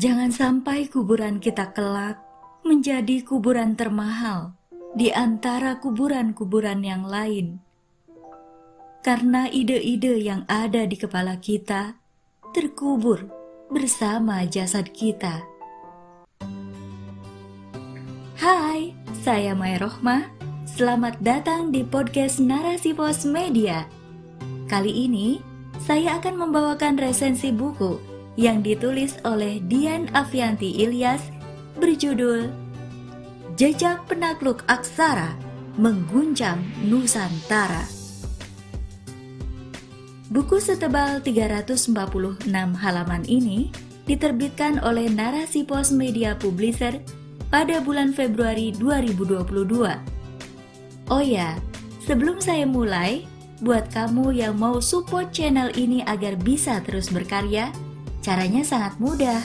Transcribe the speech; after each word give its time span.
Jangan 0.00 0.32
sampai 0.32 0.88
kuburan 0.88 1.44
kita 1.44 1.76
kelak 1.76 2.24
menjadi 2.64 3.20
kuburan 3.20 3.76
termahal 3.76 4.56
di 4.96 5.12
antara 5.12 5.76
kuburan-kuburan 5.76 6.80
yang 6.80 7.04
lain. 7.04 7.60
Karena 9.04 9.52
ide-ide 9.52 10.16
yang 10.24 10.48
ada 10.48 10.88
di 10.88 10.96
kepala 10.96 11.36
kita 11.36 12.00
terkubur 12.56 13.28
bersama 13.68 14.40
jasad 14.48 14.88
kita. 14.88 15.44
Hai, 18.40 18.96
saya 19.20 19.52
Maya 19.52 19.84
Rohmah. 19.84 20.32
Selamat 20.64 21.20
datang 21.20 21.76
di 21.76 21.84
podcast 21.84 22.40
Narasi 22.40 22.96
Pos 22.96 23.28
Media. 23.28 23.84
Kali 24.64 25.04
ini, 25.04 25.44
saya 25.76 26.16
akan 26.16 26.48
membawakan 26.48 26.96
resensi 26.96 27.52
buku 27.52 28.19
yang 28.38 28.62
ditulis 28.62 29.18
oleh 29.26 29.58
Dian 29.66 30.06
Avianti 30.14 30.82
Ilyas 30.82 31.22
berjudul 31.78 32.50
Jejak 33.58 34.06
Penakluk 34.06 34.62
Aksara 34.70 35.34
Mengguncang 35.80 36.62
Nusantara. 36.86 37.82
Buku 40.30 40.62
setebal 40.62 41.18
346 41.26 42.46
halaman 42.54 43.26
ini 43.26 43.74
diterbitkan 44.06 44.78
oleh 44.82 45.10
Narasi 45.10 45.66
Pos 45.66 45.90
Media 45.90 46.38
Publisher 46.38 47.02
pada 47.50 47.82
bulan 47.82 48.14
Februari 48.14 48.70
2022. 48.78 51.10
Oh 51.10 51.18
ya, 51.18 51.58
sebelum 52.06 52.38
saya 52.38 52.62
mulai, 52.62 53.26
buat 53.58 53.90
kamu 53.90 54.38
yang 54.38 54.54
mau 54.54 54.78
support 54.78 55.34
channel 55.34 55.74
ini 55.74 56.06
agar 56.06 56.38
bisa 56.38 56.78
terus 56.86 57.10
berkarya, 57.10 57.74
Caranya 58.20 58.60
sangat 58.60 59.00
mudah. 59.00 59.40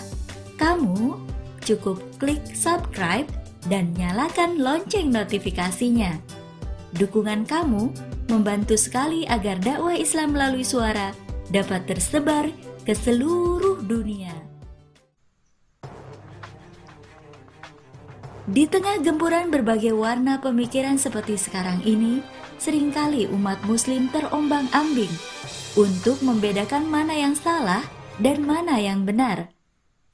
Kamu 0.60 1.16
cukup 1.64 2.00
klik 2.20 2.44
subscribe 2.52 3.28
dan 3.72 3.96
nyalakan 3.96 4.60
lonceng 4.60 5.10
notifikasinya. 5.12 6.20
Dukungan 6.96 7.44
kamu 7.48 7.92
membantu 8.32 8.76
sekali 8.80 9.28
agar 9.28 9.60
dakwah 9.60 9.96
Islam 9.96 10.36
melalui 10.36 10.64
suara 10.64 11.12
dapat 11.52 11.88
tersebar 11.88 12.52
ke 12.86 12.94
seluruh 12.94 13.84
dunia. 13.84 14.32
Di 18.46 18.70
tengah 18.70 19.02
gempuran 19.02 19.50
berbagai 19.50 19.98
warna 19.98 20.38
pemikiran 20.38 21.02
seperti 21.02 21.34
sekarang 21.34 21.82
ini, 21.82 22.22
sering 22.62 22.94
kali 22.94 23.26
umat 23.34 23.58
muslim 23.66 24.06
terombang-ambing 24.14 25.10
untuk 25.74 26.22
membedakan 26.22 26.86
mana 26.86 27.18
yang 27.18 27.34
salah 27.34 27.82
dan 28.20 28.44
mana 28.44 28.80
yang 28.80 29.04
benar. 29.04 29.52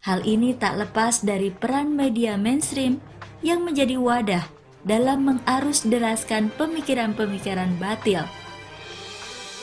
Hal 0.02 0.26
ini 0.26 0.58
tak 0.58 0.82
lepas 0.82 1.22
dari 1.22 1.54
peran 1.54 1.94
media 1.94 2.38
mainstream 2.38 2.98
yang 3.46 3.62
menjadi 3.62 4.02
wadah 4.02 4.46
dalam 4.82 5.30
mengarus 5.30 5.86
deraskan 5.86 6.50
pemikiran-pemikiran 6.58 7.78
batil. 7.78 8.26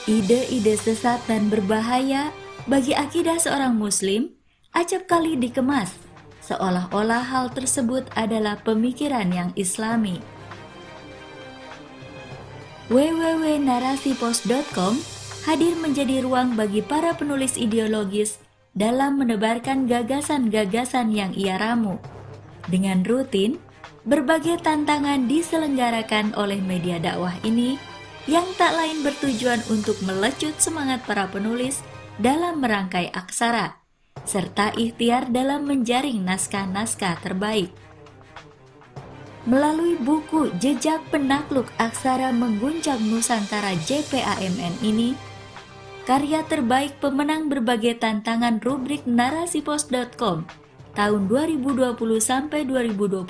Ide-ide 0.07 0.79
sesat 0.79 1.19
dan 1.27 1.51
berbahaya 1.51 2.31
bagi 2.71 2.95
akidah 2.95 3.43
seorang 3.43 3.75
muslim 3.75 4.31
acap 4.73 5.11
kali 5.11 5.37
dikemas 5.37 6.09
seolah-olah 6.49 7.29
hal 7.29 7.53
tersebut 7.53 8.09
adalah 8.17 8.57
pemikiran 8.65 9.29
yang 9.29 9.53
islami. 9.53 10.17
www.narasipos.com 12.89 15.18
hadir 15.45 15.79
menjadi 15.79 16.25
ruang 16.25 16.59
bagi 16.59 16.83
para 16.83 17.15
penulis 17.15 17.55
ideologis 17.55 18.43
dalam 18.75 19.19
menebarkan 19.19 19.91
gagasan-gagasan 19.91 21.11
yang 21.11 21.35
ia 21.35 21.59
ramu. 21.59 21.99
Dengan 22.71 23.03
rutin, 23.03 23.59
berbagai 24.07 24.63
tantangan 24.63 25.27
diselenggarakan 25.27 26.33
oleh 26.39 26.63
media 26.63 26.97
dakwah 27.03 27.35
ini 27.43 27.77
yang 28.29 28.45
tak 28.61 28.77
lain 28.77 29.01
bertujuan 29.01 29.65
untuk 29.73 29.97
melecut 30.05 30.55
semangat 30.61 31.01
para 31.09 31.27
penulis 31.33 31.81
dalam 32.21 32.61
merangkai 32.61 33.09
aksara, 33.15 33.81
serta 34.29 34.77
ikhtiar 34.77 35.33
dalam 35.33 35.65
menjaring 35.65 36.21
naskah-naskah 36.23 37.19
terbaik. 37.25 37.73
Melalui 39.49 39.97
buku 39.97 40.53
Jejak 40.61 41.09
Penakluk 41.09 41.73
Aksara 41.81 42.37
Mengguncang 42.37 43.01
Nusantara 43.01 43.73
JPAMN 43.81 44.85
ini, 44.85 45.17
karya 46.09 46.41
terbaik 46.49 46.97
pemenang 47.05 47.53
berbagai 47.53 48.01
tantangan 48.01 48.65
rubrik 48.65 49.05
narasipos.com 49.05 50.49
tahun 50.97 51.23
2020 51.29 51.85
sampai 52.17 52.65
2021 52.65 53.29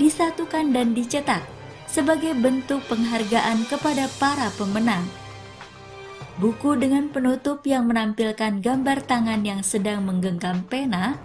disatukan 0.00 0.72
dan 0.72 0.96
dicetak 0.96 1.44
sebagai 1.84 2.32
bentuk 2.32 2.80
penghargaan 2.88 3.68
kepada 3.68 4.08
para 4.16 4.48
pemenang. 4.56 5.04
Buku 6.40 6.80
dengan 6.80 7.12
penutup 7.12 7.60
yang 7.68 7.84
menampilkan 7.92 8.64
gambar 8.64 9.04
tangan 9.04 9.44
yang 9.44 9.60
sedang 9.60 10.08
menggenggam 10.08 10.64
pena 10.64 11.20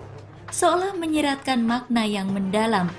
seolah 0.51 0.99
menyiratkan 0.99 1.63
makna 1.63 2.03
yang 2.03 2.27
mendalam 2.27 2.91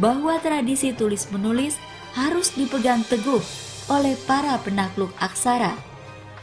bahwa 0.00 0.40
tradisi 0.40 0.96
tulis-menulis 0.96 1.76
harus 2.16 2.56
dipegang 2.56 3.04
teguh 3.04 3.44
oleh 3.92 4.16
para 4.24 4.56
penakluk 4.64 5.12
aksara 5.20 5.93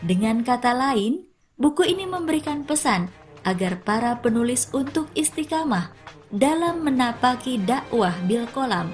dengan 0.02 0.42
kata 0.42 0.74
lain, 0.74 1.22
buku 1.62 1.86
ini 1.86 2.10
memberikan 2.10 2.66
pesan 2.66 3.14
agar 3.46 3.82
para 3.86 4.18
penulis 4.18 4.70
untuk 4.74 5.10
istiqamah 5.14 5.94
dalam 6.34 6.82
menapaki 6.82 7.62
dakwah 7.62 8.14
bil 8.26 8.50
kolam. 8.50 8.90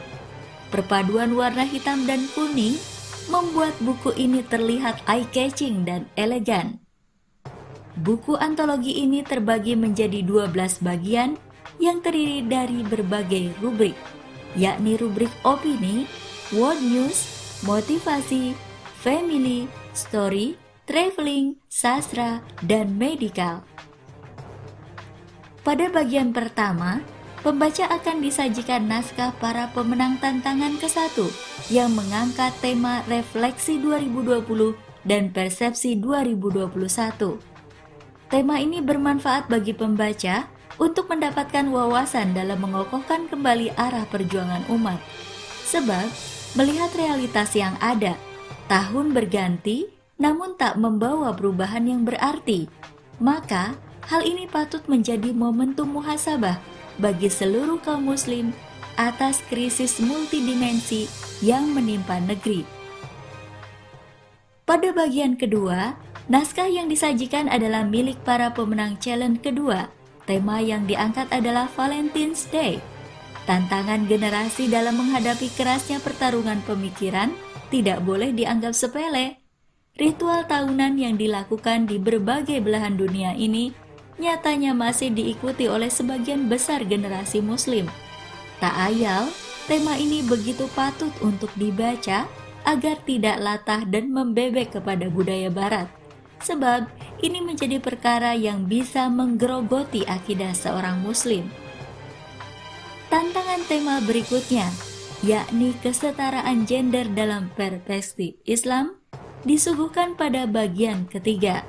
Perpaduan 0.68 1.32
warna 1.32 1.64
hitam 1.64 2.04
dan 2.04 2.28
kuning 2.36 2.76
membuat 3.32 3.76
buku 3.80 4.12
ini 4.20 4.44
terlihat 4.44 5.00
eye-catching 5.08 5.88
dan 5.88 6.08
elegan. 6.20 6.80
Buku 7.98 8.36
antologi 8.36 9.00
ini 9.00 9.24
terbagi 9.24 9.80
menjadi 9.80 10.22
12 10.22 10.84
bagian 10.84 11.40
yang 11.80 12.04
terdiri 12.04 12.44
dari 12.44 12.84
berbagai 12.84 13.58
rubrik, 13.64 13.96
yakni 14.60 15.00
rubrik 15.00 15.32
opini, 15.48 16.04
world 16.52 16.84
news, 16.84 17.26
motivasi, 17.64 18.54
family, 19.02 19.66
story, 19.98 20.56
traveling, 20.88 21.60
sastra, 21.68 22.40
dan 22.64 22.96
medical. 22.96 23.62
Pada 25.68 25.92
bagian 25.92 26.32
pertama, 26.32 27.04
pembaca 27.44 27.92
akan 27.92 28.24
disajikan 28.24 28.88
naskah 28.88 29.36
para 29.36 29.68
pemenang 29.76 30.16
tantangan 30.24 30.80
ke-1 30.80 31.28
yang 31.68 31.92
mengangkat 31.92 32.56
tema 32.64 33.04
refleksi 33.12 33.76
2020 33.84 34.80
dan 35.04 35.28
persepsi 35.36 36.00
2021. 36.00 36.72
Tema 38.32 38.56
ini 38.64 38.80
bermanfaat 38.80 39.52
bagi 39.52 39.76
pembaca 39.76 40.48
untuk 40.80 41.12
mendapatkan 41.12 41.68
wawasan 41.68 42.32
dalam 42.32 42.64
mengokohkan 42.64 43.28
kembali 43.28 43.76
arah 43.76 44.08
perjuangan 44.08 44.64
umat. 44.72 45.00
Sebab, 45.68 46.08
melihat 46.56 46.96
realitas 46.96 47.52
yang 47.60 47.76
ada, 47.84 48.16
tahun 48.72 49.12
berganti, 49.12 49.97
namun 50.18 50.58
tak 50.58 50.82
membawa 50.82 51.34
perubahan 51.34 51.86
yang 51.86 52.02
berarti, 52.02 52.66
maka 53.22 53.78
hal 54.10 54.26
ini 54.26 54.50
patut 54.50 54.82
menjadi 54.90 55.30
momentum 55.34 55.94
muhasabah 55.94 56.58
bagi 56.98 57.30
seluruh 57.30 57.78
kaum 57.86 58.10
muslim 58.10 58.54
atas 58.98 59.46
krisis 59.46 60.02
multidimensi 60.02 61.06
yang 61.46 61.70
menimpa 61.70 62.18
negeri. 62.18 62.66
Pada 64.66 64.90
bagian 64.92 65.38
kedua, 65.38 65.96
naskah 66.28 66.68
yang 66.68 66.90
disajikan 66.90 67.48
adalah 67.48 67.86
milik 67.86 68.18
para 68.26 68.52
pemenang 68.52 68.98
challenge 69.00 69.46
kedua. 69.46 69.88
Tema 70.28 70.60
yang 70.60 70.84
diangkat 70.84 71.32
adalah 71.32 71.72
Valentine's 71.72 72.52
Day. 72.52 72.84
Tantangan 73.48 74.12
generasi 74.12 74.68
dalam 74.68 75.00
menghadapi 75.00 75.48
kerasnya 75.56 76.04
pertarungan 76.04 76.60
pemikiran 76.68 77.32
tidak 77.72 78.04
boleh 78.04 78.36
dianggap 78.36 78.76
sepele 78.76 79.47
ritual 79.98 80.46
tahunan 80.46 80.98
yang 80.98 81.18
dilakukan 81.18 81.90
di 81.90 81.98
berbagai 81.98 82.62
belahan 82.62 82.96
dunia 82.96 83.34
ini 83.34 83.74
nyatanya 84.18 84.74
masih 84.74 85.14
diikuti 85.14 85.70
oleh 85.70 85.90
sebagian 85.90 86.50
besar 86.50 86.86
generasi 86.86 87.42
Muslim. 87.42 87.86
Tak 88.58 88.74
ayal, 88.74 89.30
tema 89.70 89.94
ini 89.98 90.26
begitu 90.26 90.66
patut 90.74 91.14
untuk 91.22 91.54
dibaca 91.54 92.26
agar 92.66 92.98
tidak 93.06 93.38
latah 93.38 93.86
dan 93.86 94.10
membebek 94.10 94.74
kepada 94.78 95.06
budaya 95.10 95.54
Barat, 95.54 95.88
sebab 96.42 96.90
ini 97.22 97.42
menjadi 97.42 97.78
perkara 97.78 98.34
yang 98.34 98.66
bisa 98.66 99.10
menggerogoti 99.10 100.06
akidah 100.10 100.54
seorang 100.58 101.02
Muslim. 101.06 101.46
Tantangan 103.08 103.62
tema 103.70 104.02
berikutnya, 104.04 104.68
yakni 105.24 105.78
kesetaraan 105.80 106.68
gender 106.68 107.08
dalam 107.14 107.54
perspektif 107.56 108.36
Islam, 108.44 108.97
disuguhkan 109.44 110.18
pada 110.18 110.48
bagian 110.48 111.06
ketiga. 111.10 111.66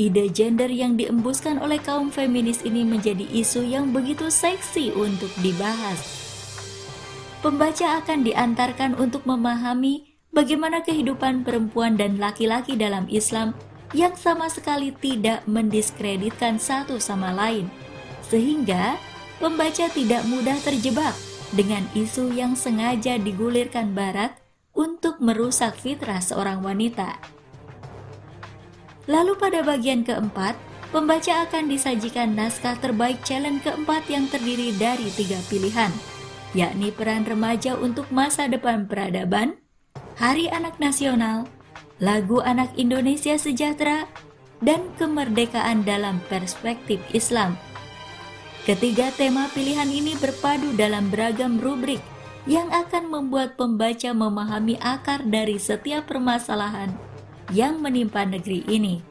ide 0.00 0.32
gender 0.32 0.72
yang 0.72 0.96
diembuskan 0.96 1.60
oleh 1.60 1.76
kaum 1.76 2.08
feminis 2.08 2.64
ini 2.64 2.80
menjadi 2.80 3.28
isu 3.28 3.60
yang 3.62 3.92
begitu 3.92 4.32
seksi 4.32 4.90
untuk 4.96 5.28
dibahas. 5.44 6.00
Pembaca 7.44 8.00
akan 8.00 8.24
diantarkan 8.24 8.96
untuk 8.96 9.28
memahami 9.28 10.16
bagaimana 10.32 10.80
kehidupan 10.80 11.44
perempuan 11.44 12.00
dan 12.00 12.16
laki-laki 12.16 12.74
dalam 12.74 13.04
Islam 13.12 13.52
yang 13.92 14.16
sama 14.16 14.48
sekali 14.48 14.96
tidak 14.96 15.44
mendiskreditkan 15.44 16.56
satu 16.56 16.96
sama 16.96 17.28
lain, 17.36 17.68
sehingga 18.24 18.96
pembaca 19.36 19.92
tidak 19.92 20.24
mudah 20.24 20.56
terjebak 20.64 21.12
dengan 21.52 21.84
isu 21.92 22.32
yang 22.32 22.56
sengaja 22.56 23.20
digulirkan 23.20 23.92
Barat 23.92 24.41
untuk 24.72 25.20
merusak 25.20 25.76
fitrah 25.76 26.20
seorang 26.20 26.64
wanita. 26.64 27.20
Lalu 29.10 29.36
pada 29.36 29.60
bagian 29.60 30.06
keempat, 30.06 30.56
pembaca 30.94 31.44
akan 31.48 31.68
disajikan 31.68 32.32
naskah 32.32 32.78
terbaik 32.78 33.20
challenge 33.26 33.66
keempat 33.66 34.06
yang 34.08 34.30
terdiri 34.30 34.72
dari 34.78 35.10
tiga 35.12 35.36
pilihan, 35.50 35.90
yakni 36.56 36.94
peran 36.94 37.26
remaja 37.26 37.76
untuk 37.76 38.08
masa 38.14 38.46
depan 38.46 38.86
peradaban, 38.86 39.58
Hari 40.16 40.48
Anak 40.52 40.78
Nasional, 40.78 41.48
lagu 41.98 42.38
anak 42.44 42.72
Indonesia 42.78 43.34
sejahtera, 43.36 44.06
dan 44.62 44.94
kemerdekaan 44.94 45.82
dalam 45.82 46.22
perspektif 46.30 47.02
Islam. 47.10 47.58
Ketiga 48.62 49.10
tema 49.18 49.50
pilihan 49.50 49.90
ini 49.90 50.14
berpadu 50.22 50.70
dalam 50.78 51.10
beragam 51.10 51.58
rubrik 51.58 51.98
yang 52.48 52.70
akan 52.74 53.06
membuat 53.06 53.54
pembaca 53.54 54.10
memahami 54.10 54.74
akar 54.82 55.22
dari 55.22 55.62
setiap 55.62 56.10
permasalahan 56.10 56.90
yang 57.54 57.78
menimpa 57.78 58.26
negeri 58.26 58.66
ini. 58.66 59.04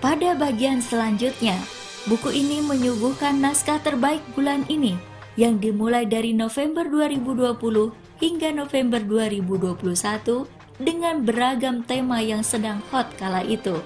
Pada 0.00 0.36
bagian 0.38 0.80
selanjutnya, 0.80 1.58
buku 2.06 2.30
ini 2.32 2.62
menyuguhkan 2.62 3.36
naskah 3.42 3.82
terbaik 3.82 4.22
bulan 4.32 4.62
ini 4.70 4.96
yang 5.36 5.60
dimulai 5.60 6.08
dari 6.08 6.32
November 6.32 6.88
2020 6.88 8.22
hingga 8.22 8.48
November 8.54 9.00
2021 9.04 10.48
dengan 10.80 11.24
beragam 11.24 11.84
tema 11.84 12.20
yang 12.20 12.40
sedang 12.40 12.80
hot 12.92 13.08
kala 13.20 13.44
itu. 13.44 13.76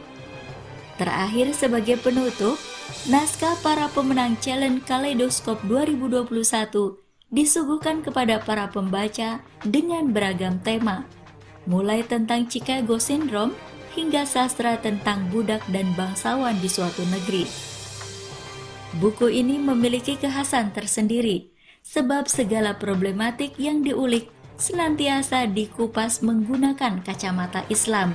Terakhir 0.98 1.56
sebagai 1.56 1.96
penutup, 1.98 2.60
naskah 3.08 3.56
para 3.62 3.86
pemenang 3.90 4.36
Challenge 4.38 4.82
Kaleidoskop 4.84 5.62
2021 5.66 6.98
disuguhkan 7.30 8.02
kepada 8.02 8.42
para 8.42 8.66
pembaca 8.68 9.38
dengan 9.62 10.10
beragam 10.10 10.58
tema, 10.60 11.06
mulai 11.64 12.02
tentang 12.02 12.50
Chicago 12.50 12.98
Syndrome 12.98 13.54
hingga 13.94 14.26
sastra 14.26 14.78
tentang 14.78 15.30
budak 15.30 15.62
dan 15.70 15.94
bangsawan 15.94 16.58
di 16.58 16.66
suatu 16.66 17.06
negeri. 17.06 17.46
Buku 18.98 19.30
ini 19.30 19.62
memiliki 19.62 20.18
kekhasan 20.18 20.74
tersendiri, 20.74 21.54
sebab 21.86 22.26
segala 22.26 22.74
problematik 22.74 23.54
yang 23.54 23.86
diulik 23.86 24.30
senantiasa 24.58 25.46
dikupas 25.46 26.26
menggunakan 26.26 27.00
kacamata 27.06 27.62
Islam. 27.70 28.12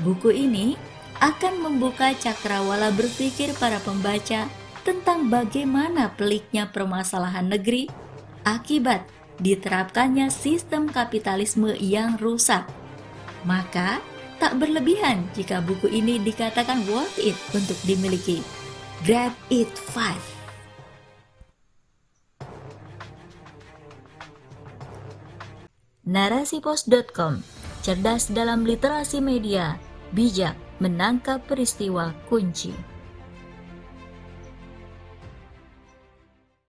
Buku 0.00 0.32
ini 0.32 0.74
akan 1.22 1.62
membuka 1.62 2.10
cakrawala 2.18 2.90
berpikir 2.90 3.54
para 3.54 3.78
pembaca 3.78 4.50
tentang 4.82 5.30
bagaimana 5.30 6.10
peliknya 6.18 6.66
permasalahan 6.66 7.46
negeri 7.46 7.86
akibat 8.42 9.06
diterapkannya 9.38 10.26
sistem 10.34 10.90
kapitalisme 10.90 11.78
yang 11.78 12.18
rusak. 12.18 12.66
Maka, 13.46 14.02
tak 14.42 14.58
berlebihan 14.58 15.30
jika 15.38 15.62
buku 15.62 15.86
ini 15.86 16.18
dikatakan 16.18 16.82
worth 16.90 17.22
it 17.22 17.38
untuk 17.54 17.78
dimiliki. 17.86 18.42
Grab 19.06 19.30
it 19.46 19.70
five. 19.94 20.18
Narasipos.com 26.02 27.46
Cerdas 27.82 28.30
dalam 28.30 28.66
literasi 28.66 29.22
media, 29.22 29.78
bijak 30.10 30.54
menangkap 30.82 31.46
peristiwa 31.46 32.10
kunci. 32.26 32.91